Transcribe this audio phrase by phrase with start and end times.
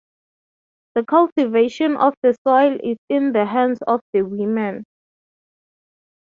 [0.95, 4.83] The cultivation of the soil is in the hands of the women.